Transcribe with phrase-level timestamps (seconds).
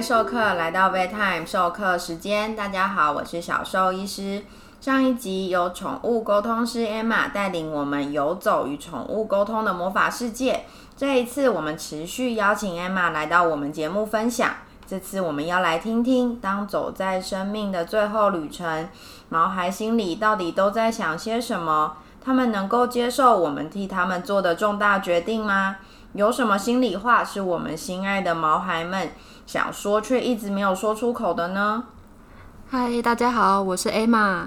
[0.00, 4.42] 授课来到 bedtime 授课时间，大家好，我是小兽医师。
[4.80, 10.64] 上一集由宠物沟通师 Emma 带领我们游走与宠物沟通的魔法世界。
[10.96, 14.50] 这一次，我们持续邀请 Emma 来到我们节目分享。
[14.86, 18.88] 这次我们要来听听，当走在生命的最后旅程，
[19.28, 21.98] 毛孩心里到底都在想些什么？
[22.24, 25.76] 他们能够接受我们替他们做的重大决定吗？
[26.14, 29.10] 有什么心里话是我们心爱的毛孩们
[29.52, 31.82] 想说却一直没有说出口的呢？
[32.70, 34.46] 嗨，大家好，我是 Emma。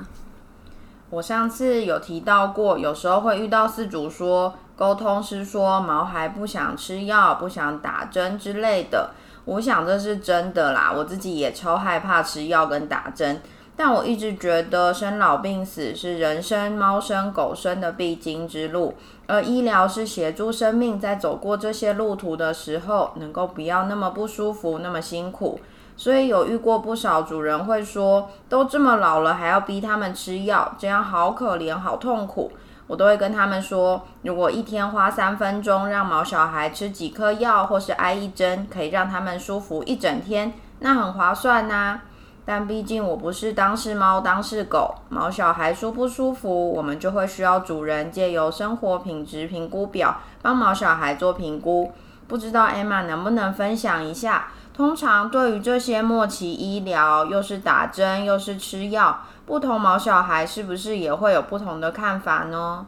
[1.09, 9.09] 我上次有提到过，有时候会遇到饲主说，沟通师说毛孩不想吃药、不想打针之类的。
[9.43, 13.41] 我想这是真的啦，我自己也超害怕吃药跟打针。
[13.76, 18.94] 但我一直觉得生老病死是人生、猫生、狗生的必经之路，
[19.26, 25.60] 而医疗是协助生命在走过这些路途的时候，能够不要那么不舒服、那么辛苦。
[25.98, 32.51] 所以有遇过不少主人会说，都这么老了还要逼他们吃药，这样好可怜、好痛苦。
[32.85, 42.01] 我都会跟他们说，如果一天花三分钟让毛小孩吃几颗药，或是挨一针，可以让他们舒服一整天，那很划算呐。
[42.46, 51.91] 但毕竟我不是当事猫当事狗，毛小孩舒不舒服，我们就会需要主人借由生活品质评估表帮毛小孩做评估。
[52.27, 54.48] 不知道 Emma 能不能分享一下？
[54.74, 62.85] 通常对于这些末期医疗，又是打针又是吃药，不同毛小孩是不是也会有不同的看法呢？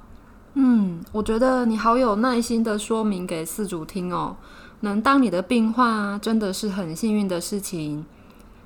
[0.56, 4.36] 嗯，我觉得你好有耐心的说明给饲主听哦，
[4.80, 8.06] 能当你的病患真的是很幸运的事情。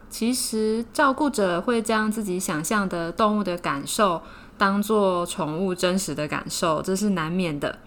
[0.10, 4.22] 其实，照顾者会将自己想象的动物的感受
[4.58, 7.78] 当做宠物真实的感受，这是难免的。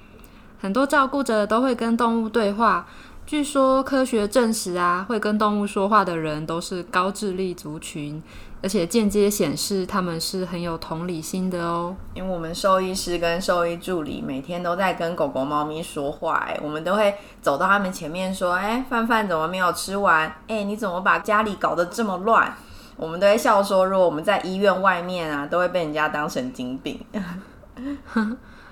[0.61, 2.87] 很多照顾者都会跟动物对话。
[3.25, 8.23] 据说科学证实啊，会跟动物说话的人都是高智力族群。
[8.63, 11.97] 而且间接显示他们是很有同理心的哦。
[12.15, 20.33] 因为我们兽医师跟兽医助理每天都在跟狗狗、猫咪说话，哎，我们都会走到他们前面说：“哎，饭饭怎么没有吃完？
[20.47, 22.55] 哎，你怎么把家里搞得这么乱？”
[22.95, 27.01] 我们都会笑说：“如果我们在医院外面啊，都会被人家当神经病。”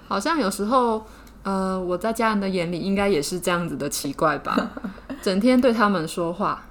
[0.07, 1.05] 好像有时候，
[1.43, 4.71] 呃，我在家人的眼里应该也是这样子的奇怪吧？
[5.21, 6.63] 整天对他们说话。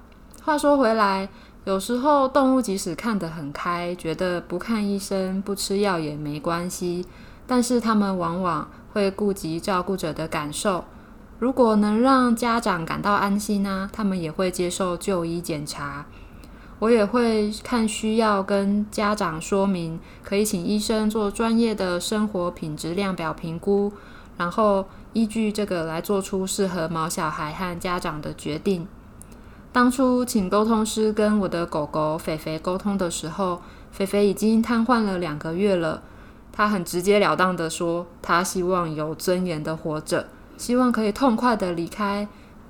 [0.42, 1.28] 话说回来。
[1.64, 7.04] 有时候动物即使看得很开，觉得不看医生、不吃药也没关系，
[7.46, 10.84] 但是他们往往会顾及照顾者的感受。
[11.38, 16.06] 如果能让家长感到安心呢，他们也会接受就医检查。
[16.78, 23.92] 我也会看需要跟家长说明，可以请医生做专业的生活品质量表评估，
[24.38, 28.88] 然后依据这个来做出适合毛小孩和家长的决定。
[29.72, 36.02] 当初请沟通师跟我的狗狗肥肥沟通的时候，肥肥已经瘫痪了两个月了。
[36.52, 40.26] 他很直截了当的说，他希望有尊严的活着，
[40.56, 42.26] 希望可以痛快的离开。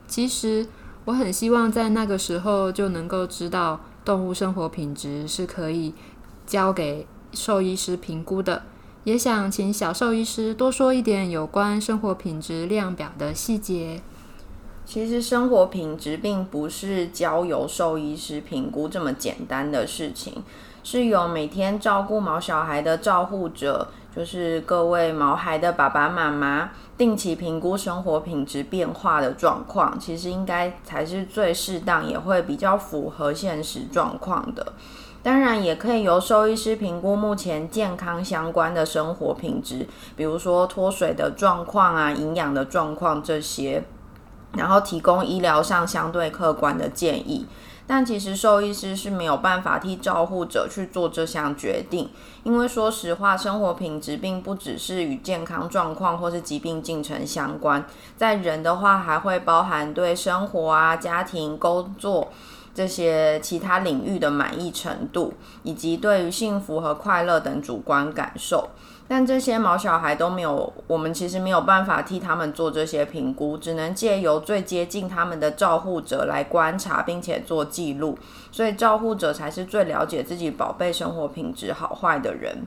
[0.06, 0.66] 其实
[1.06, 5.94] 我很希望在那个时候就能够知道，动物生活品质是可以
[6.46, 8.62] 交给兽医师评估的。
[9.04, 14.02] 也想请小兽医师多说一点有关生活品质量表的细节。
[14.92, 20.42] 其实生活品质并不是交由兽医师评估这么简单的事情，
[20.82, 23.86] 是由每天照顾毛小孩的照护者，
[24.16, 34.72] 就是各位毛孩的爸爸妈妈，定期评估生活品质变化的状况，其实应该才是最适当，也会比较符合现实状况的。
[35.22, 39.86] 当然，也可以由兽医师评估目前健康相关的生活品质，
[40.16, 43.84] 比如说脱水的状况啊、营养的状况这些。
[44.54, 47.46] 然后提供医疗上相对客观的建议，
[47.86, 52.10] 但其实兽医师是没有办法替照护者去做这项决定，
[52.42, 57.84] 因为说实话，生活品质并不只是与健康状况或是疾病进程相关，
[58.16, 62.32] 在人的话还会包含对生活啊、家庭、工作
[62.74, 68.70] 这些其他领域的满意程度，以及对于幸福和快乐等主观感受。
[69.10, 78.16] 但这些毛小孩都没有，我们其实没有办法替他们做这些评估，只能借由最接近他们的照护者来观察，并且做记录。
[78.52, 82.64] 所以照护者才是最了解自己宝贝生活品质好坏的人。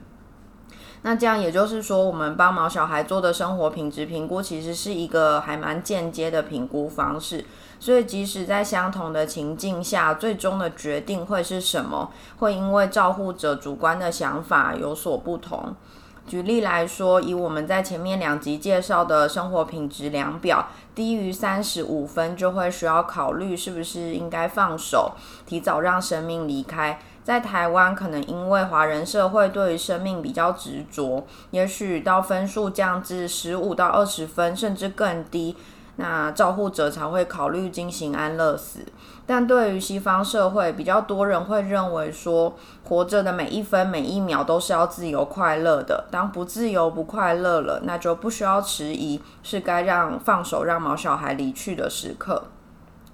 [1.00, 7.42] 那这样也就是说，我们帮毛小孩做的生活品质评估，其实是一个还蛮间接的评估方式。
[7.80, 15.74] 所以即使在相同的情境下，最终的决定会是什么，会因为照护者主观的想法有所不同。
[16.26, 25.12] 举例来说，以我们在前面两集介绍的生活品质量表，低于三十五分就会需要考虑是不是应该放手，
[25.44, 26.98] 提早让生命离开。
[27.22, 35.56] 在台湾，可能因为华人社会对于生命比较执着，也许到分数降至十五到二十分，甚至更低，
[35.96, 38.80] 那照护者才会考虑进行安乐死。
[39.26, 42.54] 但对于西方社会，比较多人会认为说，
[42.84, 46.06] 活着的每一分每一秒都是要自由快乐的。
[46.10, 52.44] 当不自由不快乐了，那就不需要迟疑，是该让放手让毛小孩离去的时刻。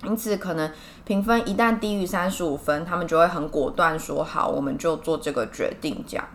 [0.02, 0.72] 因此，可能
[1.04, 6.02] 评分一旦低于三十五分，他们就会很果断说好，我们就做这个决定。
[6.08, 6.26] 这样，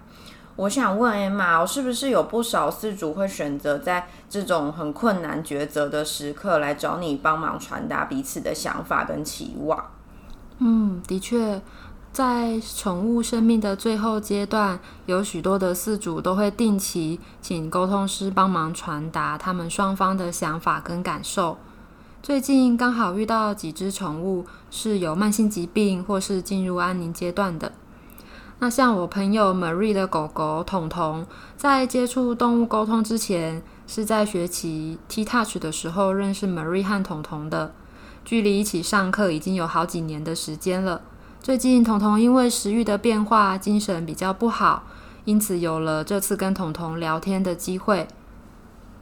[0.58, 9.92] 我想问 Emma，是不是有不少饲主会选择在这种很困难抉择的时刻来找你帮忙传达彼此的想法跟期望？
[10.60, 11.62] 嗯，的确，
[12.14, 21.58] 在宠物生命的最后阶段，有许多的饲主都会定期请沟通师帮忙传达他们双方的想法跟感受。
[22.24, 27.74] 最近刚好遇到几只宠物是有慢性疾病或是进入安宁阶段的。
[28.60, 31.26] 那像我朋友 Marie 的狗狗彤彤，
[31.58, 37.74] 在接触动物沟通之前，是在学习 T Touch 的时候认识 Marie 和彤彤的，
[38.24, 41.02] 距离一起上课已经有好几年的时间了。
[41.42, 44.84] 最近彤彤因为食欲的变化，精神比较不好，
[45.26, 48.08] 因此有了这次跟彤彤聊天的机会。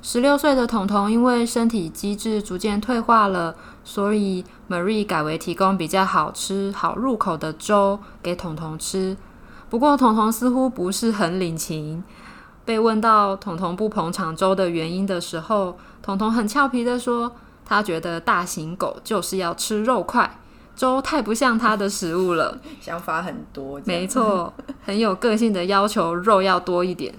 [0.02, 9.16] 十六岁的彤彤因为身体机制逐渐退化了，所以 Marie 改为提供比较好吃、好入口的粥给彤彤吃。
[9.74, 12.04] 不过彤彤似乎不是很领情。
[12.64, 17.32] 被问到彤彤不捧场粥的原因的时候，彤彤很俏皮的说
[17.66, 20.40] ：“他觉得大型狗就是要吃肉块，
[20.76, 22.60] 粥太不像他的食物了。
[22.80, 24.54] ”想法很多，没错，
[24.86, 27.16] 很有个性的要求肉要多一点。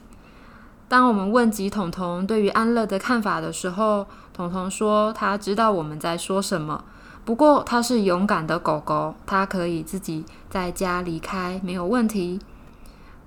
[0.86, 6.84] 当我们问及彤彤对于安乐的看法的时候，彤彤说他知道我们在说什么，
[7.24, 12.38] 不过他是勇敢的狗狗，它可以自己在家离开，没有问题。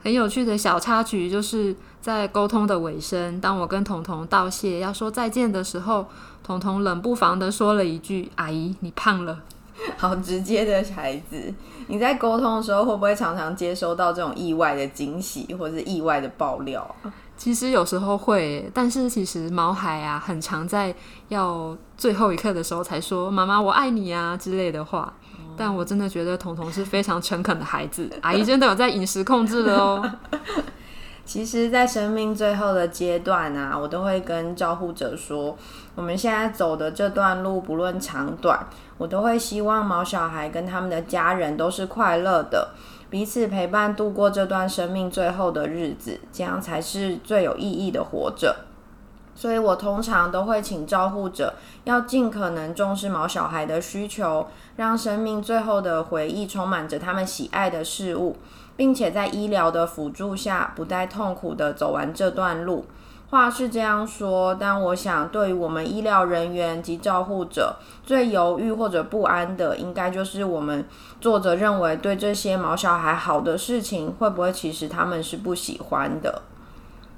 [0.03, 6.05] 很有趣的小插曲就是在沟通的尾声，当我跟彤彤道谢要说再见的时候，
[6.44, 9.41] 彤彤冷不防的说了一句：“阿姨，你胖了。”
[9.97, 11.53] 好直接的孩子，
[11.88, 16.95] 你在沟通的时候会不会常常接收到这种意外的惊喜或是意外的爆料？
[17.36, 20.94] 其实有时候会，但是其实毛孩啊，很常在
[21.30, 25.13] 要最后一刻的时候才说“妈妈，我爱你啊”之类的话。
[25.56, 30.04] 但我真的觉得彤彤是非常诚恳的孩子，阿姨真的有在饮食控制的哦。
[31.25, 35.57] 其实，在生命最后的阶段啊，我都会跟照护者说，
[35.94, 38.66] 我们现在走的这段路，不论长短，
[38.97, 42.69] 我都会希望毛小孩跟他们的家人都是快乐的。
[43.09, 48.55] 彼此陪伴度过这段生命最后的日子，这样才是最有意义的活着。
[49.33, 51.53] 所以我通常都会请照护者
[51.83, 54.47] 要尽可能重视毛小孩的需求，
[54.77, 58.35] 让生命最后的回忆充满着他们喜爱的事物，
[58.75, 62.88] 并且在医疗的辅助下，不带痛苦的走完这段路。
[63.29, 70.85] 话是这样说，但我想，对于我们医疗人员及照护者，最犹豫或者不安的，应该就是我们
[71.19, 76.41] 作者认为对这些毛小孩好的事情，会不会其实他们是不喜欢的？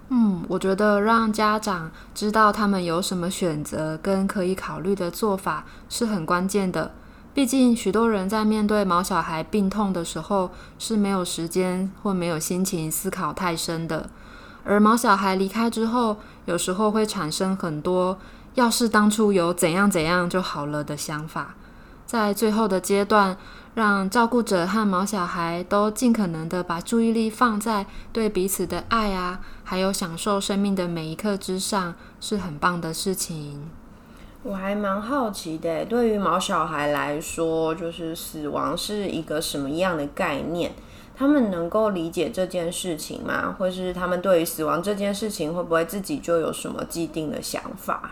[0.10, 6.92] 嗯，我觉得让家长知道他们有什么选择跟可以考虑的做法是很关键的。
[7.32, 14.10] 毕竟，许多人在面对毛小孩病痛的时候，是没有时间或没有心情思考太深的。
[14.64, 18.18] 而毛小孩离开之后，有时候会产生很多
[18.56, 21.56] “要是当初有怎样怎样就好了”的想法。
[22.06, 23.38] 在最后的阶段，
[23.76, 33.70] 让照顾者和毛小孩都尽可能的把注意力放在对彼此的爱啊，还有享受生命的每一刻之上，是很棒的事情。
[34.42, 40.74] 我还蛮好奇的，对于毛小孩来说，就是死亡是一个什么样的概念？
[41.20, 43.54] 他们能够理解这件事情吗？
[43.60, 48.12] 或是他们对于死亡这件事情，会不会自己就有什么既定的想法？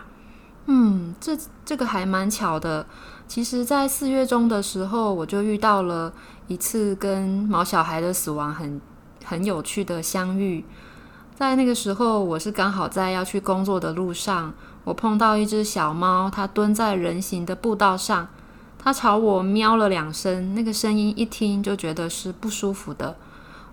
[0.66, 1.34] 嗯，这
[1.64, 2.84] 这个还蛮巧的。
[3.26, 6.12] 其实，在四月中的时候，我就遇到了
[6.48, 8.78] 一次跟毛小孩的死亡很
[9.24, 10.62] 很有趣的相遇。
[11.34, 14.52] 在那个时候，我是刚好在要去工作的路上，
[14.84, 18.28] 我碰到一只小猫，它蹲在人行的步道上。
[18.88, 23.14] 它朝我喵了两声，那个声音一听就觉得是不舒服的。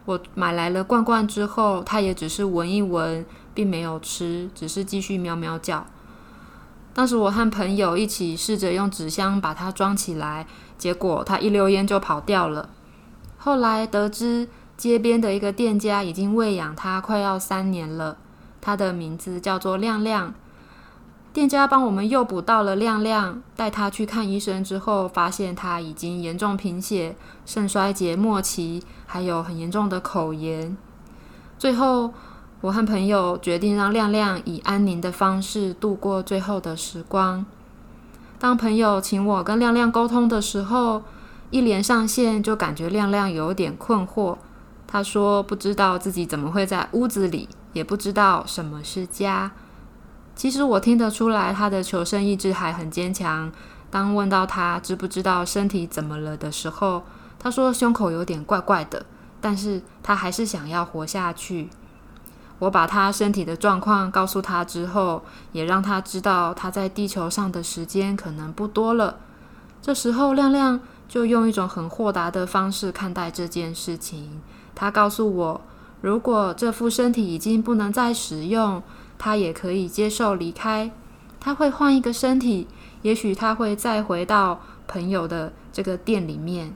[0.03, 5.86] 我买来了罐罐之后，它也只是闻一闻，并没有吃，只是继续喵喵叫。
[6.93, 10.45] 当时我和朋友一起试着用纸箱把它装起来，
[10.77, 12.67] 结果它一溜烟就跑掉了。
[13.38, 18.17] 后来得知街边的一个店家已经喂养它快要三年了，
[18.60, 20.34] 它的名字叫做亮亮。
[21.35, 30.77] 店家帮我们诱捕到了亮亮，带他去看医生之后，发现他已经严重贫血、肾衰竭末期，还有很严重的口炎。
[31.59, 32.13] 最后，
[32.61, 37.45] 我和朋友决定让亮亮以安宁的方式度过最后的时光。
[38.39, 41.03] 当朋友请我跟亮亮沟通的时候，
[41.49, 44.37] 一连上线就感觉亮亮有点困惑。
[44.87, 49.51] 他说不知道自己怎么会在屋子里，也不知道什么是家。
[50.35, 53.51] 其实我听得出来，他的求生意志还很坚强。
[53.89, 57.03] 当问到他知不知道身体怎么了的时候，
[57.39, 59.05] 他说胸口有点怪怪的，
[59.39, 61.69] 但是他还是想要活下去。
[62.59, 65.23] 我把他身体的状况告诉他之后，
[65.53, 69.17] 也让他知道他在地球上的时间可能不多了。
[69.81, 74.41] 这时候，亮亮就用一种很豁达的方式看待这件事情。
[74.73, 75.61] 他告诉我，
[76.01, 78.81] 如果这副身体已经不能再使用，
[79.17, 80.91] 他也可以接受离开，
[81.39, 82.67] 他会换一个身体，
[83.01, 86.75] 也许他会再回到朋友的这个店里面。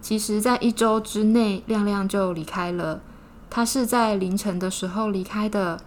[0.00, 3.00] 其实，在一周之内，亮亮就离开了。
[3.48, 5.80] 他是在凌晨的时候离开的。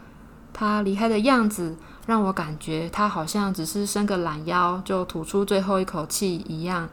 [0.53, 6.88] 他离开的样子让我感觉他好像只是伸个懒腰就吐出最后一口气一样。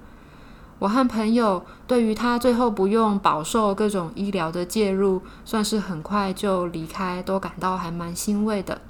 [0.83, 8.81] 我和朋友对于他最后不用饱受各种医疗的介入，算是很快就离开，都感到还蛮欣慰的。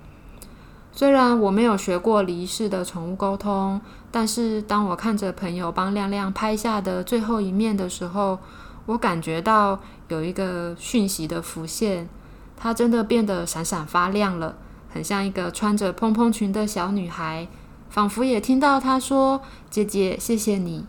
[0.90, 3.78] 虽然我没有学过离世的宠物沟通，
[4.10, 8.38] 但是当我看着朋友帮亮亮拍下的最后一面的时候，
[8.86, 12.08] 我感觉到有一个讯息的浮现，
[12.56, 14.56] 它真的变得闪闪发亮了，
[14.88, 17.48] 很像一个穿着蓬蓬裙的小女孩，
[17.90, 20.86] 仿佛也听到她说：“姐姐，谢谢你。”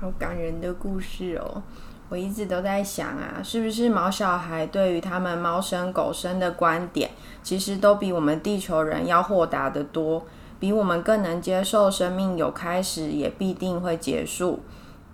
[0.00, 1.62] 好感人的故事哦！
[2.08, 7.10] 我一直都在想啊，是不是毛小孩对于他们猫生狗生的观点，
[7.42, 10.24] 其实都比我们地球人要豁达得多，
[10.58, 14.60] 比我们更能接受生命有开始，也必定会结束。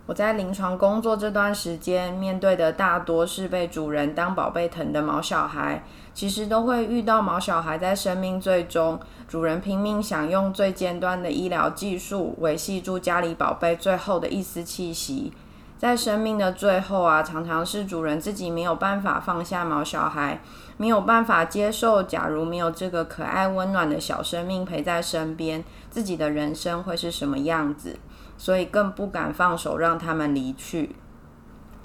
[0.06, 5.82] 我在临床工作这段时间，面对的大多是被主人当宝贝疼的毛小孩。
[6.14, 8.98] 其实都会遇到毛小孩在生命最终，
[9.28, 15.32] 主人拼命想用最尖端的医疗技术维系住家里宝贝最后的一丝气息。
[15.76, 20.40] 在生命的最后啊，常常是主人自己没有办法放下毛小孩，
[20.78, 27.98] 没有办法接受，假如没有这个可爱温暖的小生命陪在身边，自己的人生会是什么样子？
[28.36, 30.96] 所以更不敢放手让他们离去。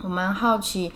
[0.02, 0.92] 我们好奇。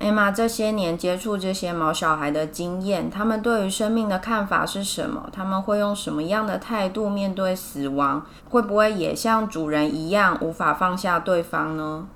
[0.00, 5.28] 艾玛这些年接触这些毛小孩的经验，他们对于生命的看法是什么？
[5.32, 8.24] 他们会用什么样的态度面对死亡？
[8.48, 12.06] 会不会也像主人一样无法放下对方呢？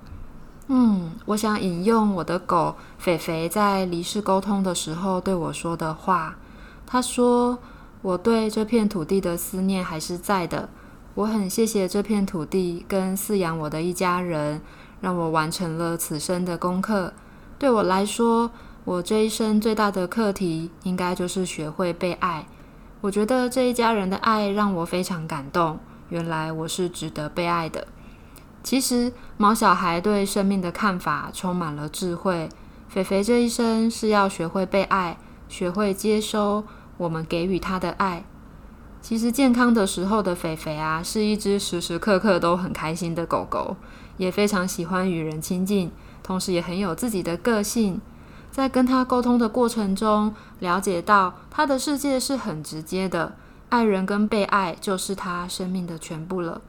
[0.67, 6.37] 嗯，我想引用我的狗肥肥在离世沟通的时候对我说的话。
[6.87, 7.59] 他说
[8.01, 10.69] ：“我对这片土地的思念还是在的。
[11.15, 14.61] 我很谢谢这片土地跟饲养我的一家人，
[14.99, 17.13] 让我完成了此生的功课。”
[17.59, 18.49] 对我来说，
[18.83, 22.47] 我这一生最大的课题应该就是学会被爱。
[23.01, 25.79] 我觉得这一家人的爱让我非常感动。
[26.09, 27.87] 原来我是值得被爱的。
[28.63, 32.49] 其实毛小孩对生命的看法充满了智慧。
[32.89, 35.17] 肥肥这一生是要学会被爱，
[35.47, 36.63] 学会接收
[36.97, 38.25] 我们给予他的爱。
[39.03, 43.75] 其实健康的时候的肥肥啊，是一只时时刻刻都很开心的狗狗，
[44.15, 45.91] 也非常喜欢与人亲近。
[46.23, 47.99] 同时也很有自己的个性，
[48.49, 53.35] 在跟他沟通的过程中，了解到他的世界是很直接的，
[53.67, 56.61] 爱人跟被爱就是他生命的全部了。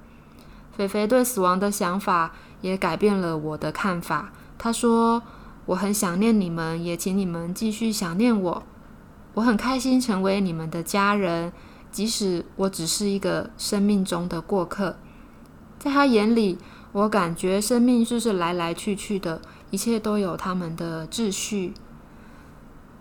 [0.76, 4.32] 肥肥对死亡的想法也改变了我的看法。
[4.58, 5.22] 他说
[5.66, 8.64] ：“我很想念你们，也请你们继续想念我。
[9.34, 11.52] 我很开心成为你们的家人，
[11.94, 14.96] 即使我只是一个生命中的过客。”
[15.80, 16.58] 在他眼里。
[16.94, 21.74] 我感觉生命就是来来去去的，一切都有他们的秩序。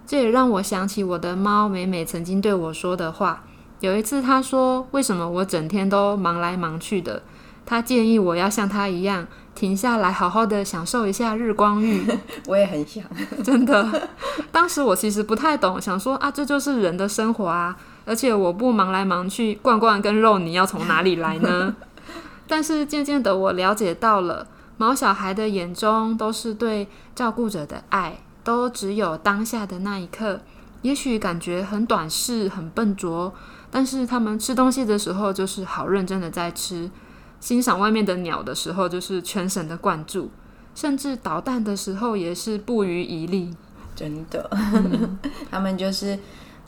[0.03, 3.43] 这也让我想起我的猫美美曾经对我说的话。
[3.81, 7.21] 有一次，他说：“为什么我整天都忙来忙去的？”
[7.67, 12.03] 他建议我要像他一样，停下来好好的享受一下日光浴。
[12.49, 13.03] 我也很想，
[13.43, 14.09] 真的。
[14.51, 21.75] 当时我其实不太懂，想说啊，这就是人的生活啊，而且我不忙来忙去，罐罐跟肉泥要从哪里来呢？
[22.47, 30.41] 但是渐渐的，我了解到了，毛小孩的眼中都是对照顾者的爱，都只有当下的那一刻。
[30.81, 33.33] 也许感觉很短视、很笨拙，
[33.71, 36.91] 但是他们吃东西的时候就是好认真的在吃，
[37.39, 40.29] 欣赏外面的鸟的时候就是全神的灌注。
[40.75, 43.55] 甚至捣蛋的时候也是不遗余力。
[43.95, 44.49] 真的，
[45.51, 46.19] 他们就是，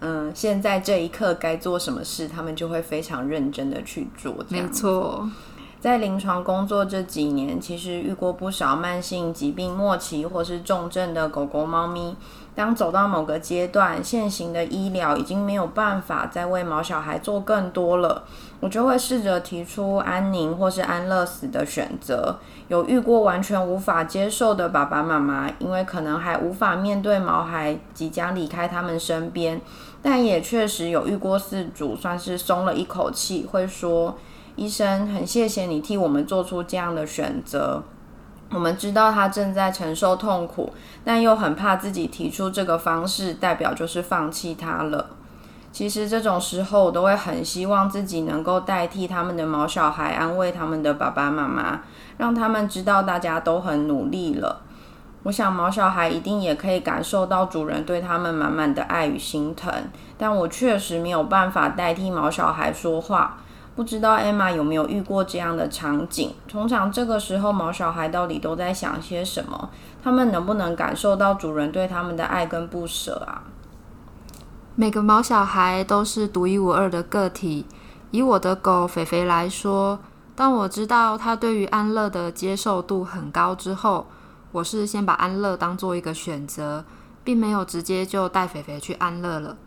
[0.01, 4.45] 嗯，现在这一刻该做什么事，他们就会非常认真的去做。
[4.49, 5.29] 没错，
[5.85, 12.15] 在临床工作这几年，其实遇过不少慢性疾病末期或是重症的狗狗、猫咪。
[12.55, 18.23] 当走到某个阶段，现行的医疗已经没有办法再为毛小孩做更多了，
[18.61, 22.39] 我就会试着提出安宁或是安乐死的选择。
[22.67, 29.61] 有遇过完全无法接受的爸爸妈妈，因为可能还无法面对毛孩即将离开他们身边，
[30.01, 34.17] 但也确实有遇过饲主算是松了一口气，会说。
[34.55, 37.83] 医生，很谢谢你替我们做出这样的选择。
[38.51, 40.71] 我们知道他正在承受痛苦，
[41.03, 45.09] 但又很怕自己提出这个方式，代表就是放弃他了。
[45.73, 51.81] 其实这种时候，我都会很希望自己能够代替他们的毛小孩，安慰他们的爸爸妈妈，
[52.17, 54.61] 让他们知道大家都很努力了。
[55.23, 59.73] 我想毛小孩一定也可以感受到主人对他们满满的爱与心疼，
[60.17, 63.39] 但我确实没有办法代替毛小孩说话。
[63.75, 66.31] 不知道 Emma 有没有遇过这样的场景？
[66.47, 69.69] 通常这个时候，毛小孩到底都在想些什么？
[70.01, 73.43] 他们能不能感受到主人对他们的爱跟不舍啊？
[74.75, 77.65] 每个毛小孩都是独一无二的个体。
[78.11, 79.99] 以我的狗肥肥来说，
[80.35, 84.07] 当我知道它对于安乐的接受度很高之后，
[84.53, 86.85] 我是先把安乐当做一个选择，
[87.25, 89.57] 并没有直接就带肥肥去安乐了。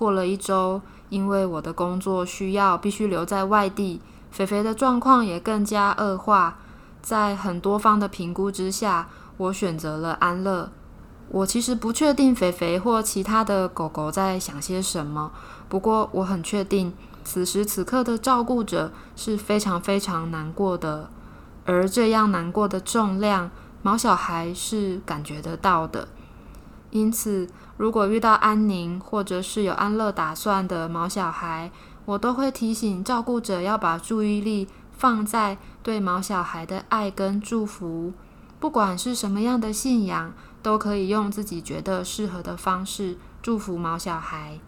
[0.00, 0.80] 过了一周，
[1.10, 6.56] 因为我的工作需要必须留在外地，肥肥的状况也更加恶化。
[7.02, 10.70] 在很多方的评估之下，我选择了安乐。
[11.28, 15.30] 我其实不确定肥肥或其他的狗狗在想些什么，
[15.68, 21.10] 不过我很确定，此时此刻的照顾者是非常非常难过的，
[21.66, 23.50] 而这样难过的重量，
[23.82, 26.08] 毛小孩是感觉得到的。
[26.90, 31.70] 因此，如果遇到安宁或者是有安乐打算的毛小孩，
[32.04, 38.12] 我都会提醒照顾者要把注意力放在对毛小孩的爱跟祝福，
[38.58, 40.32] 不管是什么样的信仰。
[40.62, 44.58] 都可以用自己觉得适合的方式祝福毛小孩。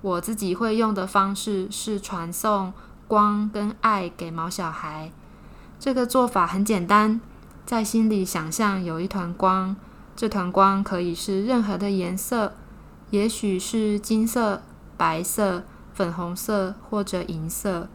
[0.00, 2.72] 我自己会用的方式是传送
[3.06, 5.12] 光跟爱给毛小孩。
[5.78, 7.20] 这个做法很简单，
[7.66, 9.76] 在心里想象有一团光，
[10.20, 12.52] 这团光可以是任何的颜色，
[13.08, 14.60] 也许是金色、
[14.98, 15.62] 白色、
[15.94, 17.88] 粉红色或者银色，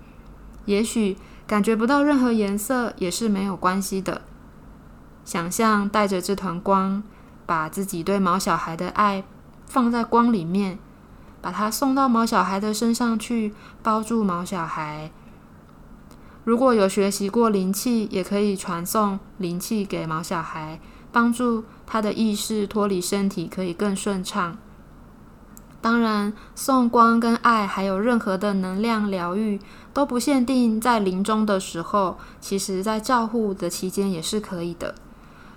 [0.65, 4.23] 也许感觉不到任何颜色也是没有关系的。
[5.23, 7.03] 想象带着这团光。
[7.45, 9.23] 把自己对毛小孩的爱
[9.67, 10.79] 放在光里面，
[11.41, 15.11] 把它送到毛小孩的身上去，包住毛小孩。
[16.43, 20.79] 如果有学习过灵气，也可以传送灵气给毛小孩，
[21.11, 24.57] 帮助他的意识脱离身体，可以更顺畅。
[25.81, 29.59] 当然，送光跟爱，还有任何的能量疗愈，
[29.93, 34.95] 都不限定在临终的时候，其实在照护的期间也是可以的。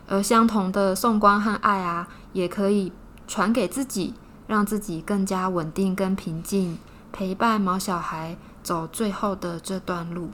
[0.07, 2.93] 而相同的送光和爱啊，也可以
[3.27, 4.12] 传给自己，
[4.47, 6.79] 让自己更加稳定跟平静，
[7.11, 10.29] 陪伴毛小孩走最后的这段路。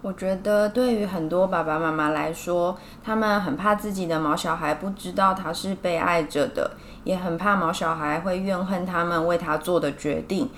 [0.00, 6.70] 我觉得对于很多爸爸妈妈来说，他们很怕自己的毛小孩不知道他是被爱着的，
[7.02, 10.48] 也很怕毛小孩会怨恨他们为他做的决定，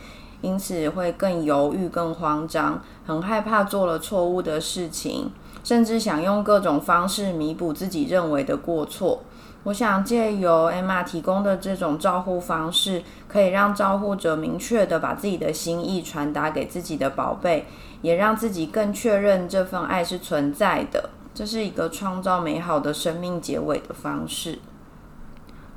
[0.42, 5.32] 因此会更犹豫、更慌张，很害怕做了错误的事情。
[5.62, 9.22] 甚至想用各种方式弥补自己认为的过错。
[9.64, 17.66] 我想借由 Emma 提供的这种照护方式，可以让照护者明确的把自己的心意传达给自己的宝贝，
[18.02, 21.10] 也让自己更确认这份爱是存在的。
[21.32, 24.58] 这是一个创造美好的生命结尾的方式。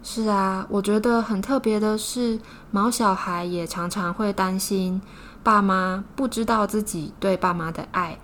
[0.02, 2.40] 是啊，我觉得很特别的是，
[2.72, 5.02] 毛小孩也常常会担心
[5.42, 8.18] 爸妈不知道自己对爸妈的爱。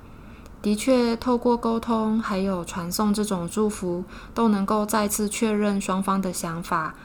[0.62, 6.95] 的确，透过沟通还有传送这种祝福，都能够再次确认双方的想法。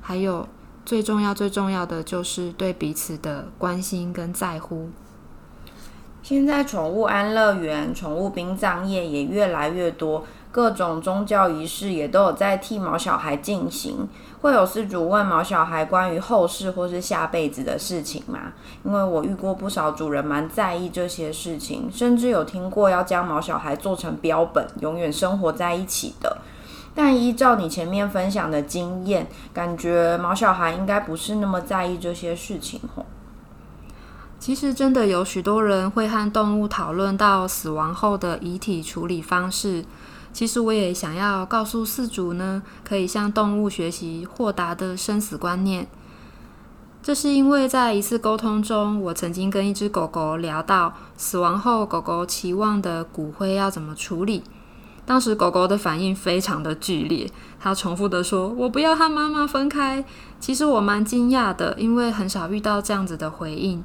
[0.00, 0.48] 还有
[0.84, 4.90] 最重要、最重要的就是对彼此的关心跟在乎。
[6.24, 10.24] 现在宠物安乐园、宠物殡葬业也越来越多。
[10.50, 14.08] 各种宗教仪式也都有在替毛小孩进行，
[14.40, 18.54] 会有事主问毛小孩关于后事或是下辈子的事情吗？
[18.86, 26.38] 因为我遇过不少主人蛮在意这些事情，甚至有听过要将毛小孩做成标本，永远生活在一起的。
[26.94, 33.04] 但依照你前面分享的经验，感觉毛小孩应该不是那么在意这些事情吼。
[34.44, 39.82] 其实真的有许多人会和动物讨论到死亡后的遗体处理方式。
[40.34, 45.86] 其实我也想要告诉饲主呢，可以向动物学习豁达的生死观念。
[47.02, 54.42] 这是因为在一次沟通中，我曾经跟一只狗狗聊到死亡后狗狗期望的骨灰要怎么处理。
[55.06, 57.26] 当时狗狗的反应非常的剧烈，
[57.58, 60.04] 它重复的说：“我不要和妈妈分开。”
[60.38, 63.82] 其实我蛮惊讶的，因为很少遇到这样子的回应。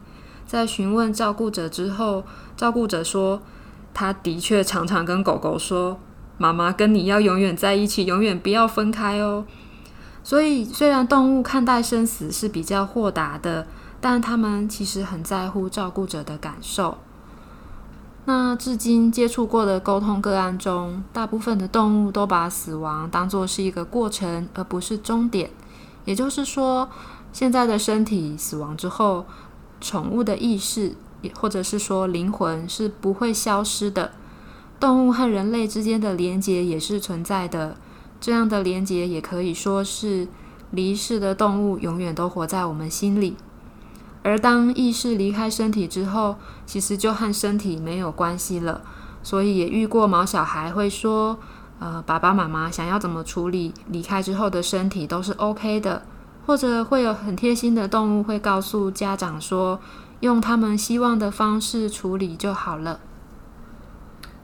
[0.50, 2.24] 在询问照顾者之后，
[2.58, 3.40] 照顾者说，
[3.94, 6.00] 他的确常常跟狗狗说。
[6.40, 9.46] 妈妈跟你要永远在一起，永远不要分开哦。
[10.24, 13.68] 所以，虽然动物看待生死是比较豁达的，
[14.02, 16.98] 但他们其实很在乎照顾者的感受。
[18.26, 25.52] 那至今接触过的沟通个案中，大部分的动物都把死亡当作是一个过程，而不是终点。
[26.06, 26.90] 也就是说，
[27.32, 29.26] 现在的身体死亡之后，
[29.82, 30.96] 宠物的意识，
[31.34, 34.12] 或者是说灵魂，是不会消失的。
[34.80, 37.76] 动物和人类之间的连结也是存在的，
[38.22, 40.28] 这样的连结也可以说是
[40.72, 43.36] 离世的动物永远都活在我们心里。
[44.22, 48.82] 而当意识离开身体之后，其实就和身体没有关系了。
[49.24, 51.38] 所以也遇过毛小孩会说
[51.80, 56.04] ：“呃，爸爸妈妈想要怎么处理离开之后的身体都是 OK 的。”
[56.46, 59.80] 或者会有很贴心的动物会告诉家长说
[60.22, 63.00] ：“用他们希望的方式处理就好了。”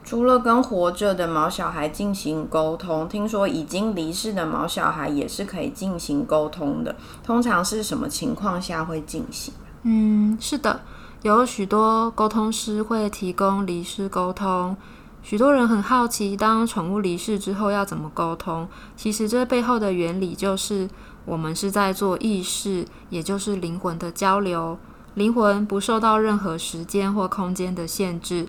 [0.04, 6.96] 除了跟活着的毛小孩进行沟通，听说已经离世的毛小孩也是可以进行沟通的。
[7.24, 9.52] 通常是什么情况下会进行？
[9.82, 10.82] 嗯，是的，
[11.24, 14.78] 有许多沟通师会提供离世沟通。
[15.24, 18.68] 许多人很好奇，当宠物离世之后要怎么沟通？
[18.96, 20.88] 其实这背后的原理就是，
[21.26, 24.78] 我们是在做意识，也就是灵魂的交流。
[25.16, 28.48] 灵魂不受到任何时间或空间的限制。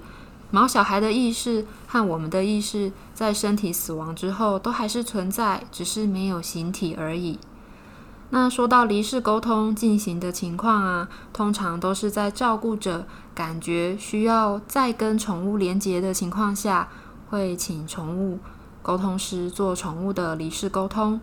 [0.51, 7.39] 毛小孩的意识和我们的意识在身体死亡之后都还是存在，只是没有形体而已。
[8.31, 16.89] 那说到离世沟通进行的情况啊，通常都是在照顾者感觉需要再跟宠物连接的情况下，
[17.31, 18.39] 会请宠物
[18.83, 21.21] 沟通师做宠物的离世沟通。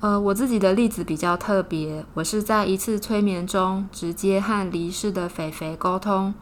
[0.00, 6.34] 呃，我自己的例子比较特别，我是在一次催眠中直接和离世的肥肥沟通。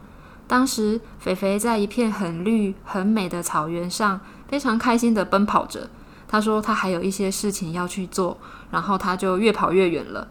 [0.45, 5.89] 当时，肥肥在一片很绿、很美的草原上，非常开心的奔跑着。
[6.27, 8.37] 他说他还有一些事情要去做，
[8.69, 10.27] 然后他就越跑越远了。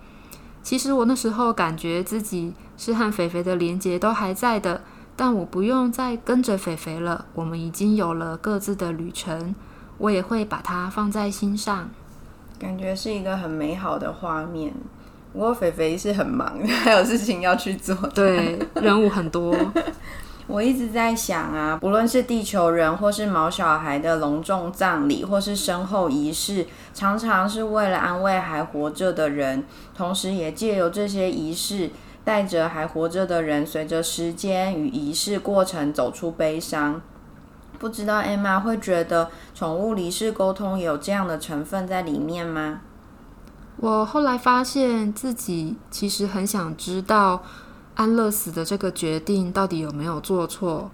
[0.62, 4.82] 其实我那时候感觉自己是和肥肥的连接都还在的，
[5.16, 7.24] 但我不用再跟着肥肥了。
[7.34, 9.54] 我们已经有了各自的旅程，
[9.98, 11.90] 我也会把它放在心上。
[12.58, 14.72] 感觉是一个很美好的画面。
[15.32, 19.52] 不过肥肥是很忙，还有事情要去做，对，任务很多。
[20.46, 29.64] 我一直在想啊，不论是地球人，或是毛小孩的隆重葬礼，或是身后仪式，常常是为了安慰还活着的人，
[29.96, 31.90] 同时也借由这些仪式，
[32.22, 37.00] 带着还活着的人，随着时间与仪式过程走出悲伤。
[37.84, 42.80] 不知道 Emma 会觉得宠物离世沟通有这样的成分在里面吗？
[43.76, 47.42] 我后来发现自己其实很想知道
[47.96, 50.90] 安乐死的这个决定到底有没有做错，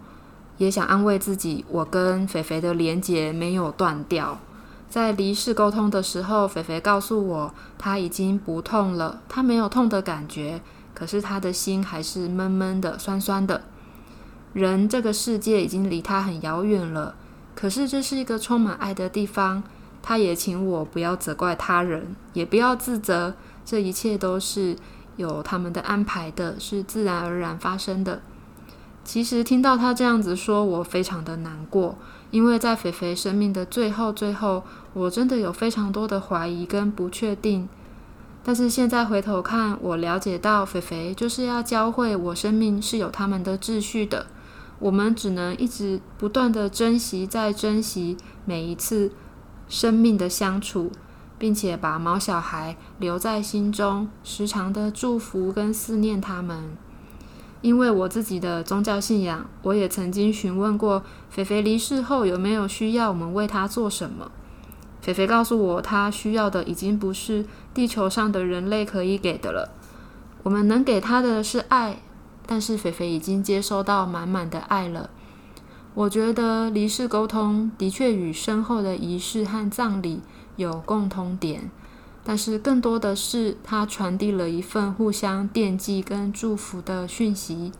[0.58, 4.40] 也想安慰自己，我跟肥肥的连结没有断掉。
[4.88, 10.60] 在离世沟通的时候，肥肥告诉我他已经不痛了，他没有痛的感觉，
[10.92, 13.62] 可是他的心还是闷闷的、酸酸的。
[14.52, 17.14] 人这个世界已经离他很遥远了，
[17.54, 19.62] 可是这是一个充满爱的地方。
[20.02, 23.34] 他也请我不要责怪他人，也不要自责，
[23.66, 24.74] 这一切都是
[25.16, 28.22] 有他们的安排的，是自然而然发生的。
[29.04, 31.98] 其实听到他这样子说，我非常的难过，
[32.30, 34.62] 因为在肥肥生命的最后，最后，
[34.94, 37.68] 我真的有非常多的怀疑跟不确定。
[38.42, 44.26] 但是现在回头看，我了解到肥肥就是要教会我，生命是有他们的秩序的，
[44.80, 49.12] 我们只能一直不断的珍惜，再珍惜每一次。
[49.68, 50.90] 生命的相处，
[51.38, 56.76] 并且把毛小孩留在心中，时常的祝福跟思念他们。
[57.62, 64.32] 因为我自己的宗教信仰，我也曾经询问过肥肥离世后有没有需要我们为他做什么。
[65.00, 69.70] 肥肥告诉我，他需要的已经不是地球上的人类可以给的了。
[70.42, 72.02] 我们能给他的是爱，
[72.50, 75.08] 但是肥肥已经接收到满满的爱了。
[75.94, 80.20] 我觉得离世沟通的确与身后的仪式和葬礼
[80.56, 81.70] 有共通点，
[82.24, 87.70] 但是更多的是它传递了一份互相惦记跟祝福的讯息。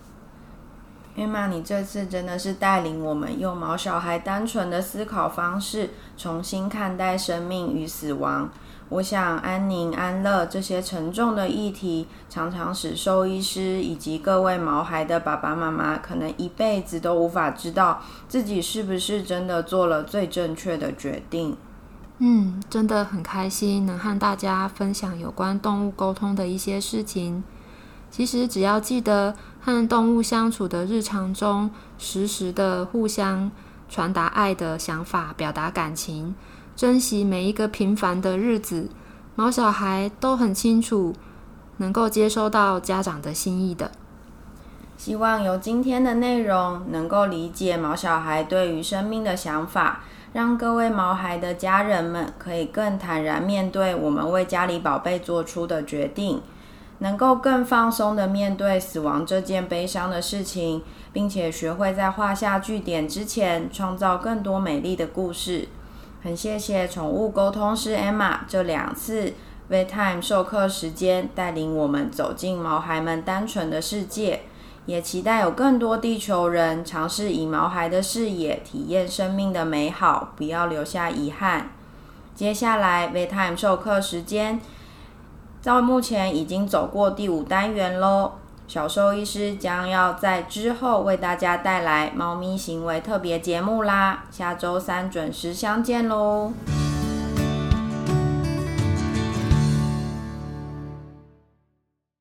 [1.16, 8.48] Emma，你这次真的是带领我们用毛小孩单纯的思考方式，重新看待生命与死亡。
[8.88, 21.56] 我想，安宁、安乐这些沉重的议题，常常使兽医师以及各位毛孩的爸爸妈妈，可能一辈子都无法知道自己是不是真的做了最正确的决定。
[22.18, 27.44] 嗯，真的很开心能和大家分享有关动物沟通的一些事情。
[28.10, 33.50] 其实只要记得和动物相处的日常中，时时的互相
[33.88, 36.34] 传达爱的想法，表达感情，
[36.74, 38.88] 珍惜每一个平凡的日子，
[39.36, 41.14] 毛小孩都很清楚，
[41.76, 43.92] 能够接收到家长的心意的。
[44.96, 50.00] 希望由今天的内容能够理解毛小孩对于生命的想法。
[50.32, 56.40] 让各位毛孩的家人们可以更坦然面对我们为家里宝贝做出的决定，
[57.00, 60.82] 能够更放松的面对死亡这件悲伤的事情，
[61.12, 65.68] 并且学会在画下句点之前创造更多美丽的故事。
[66.22, 69.34] 很谢谢宠物沟通师 Emma 这两次
[69.68, 74.42] v Time 授课时间，带领我们走进毛孩们单纯的世界。
[74.86, 81.70] 也期待有更多地球人尝试以毛孩的视野体验生命的美好，不要留下遗憾。
[82.34, 84.60] 接下来 v Time 授课时间，
[85.62, 88.32] 到目前已经走过第五单元喽。
[88.66, 96.52] 小兽医师将要在之后为大家带来猫咪行为特别节目啦，下周三准时相见喽。